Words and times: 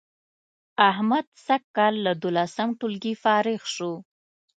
احمد 0.89 1.25
سږ 1.45 1.63
کال 1.77 1.93
له 2.05 2.11
دولسم 2.23 2.69
ټولگي 2.79 3.13
فارغ 3.23 3.61
شو 3.75 3.91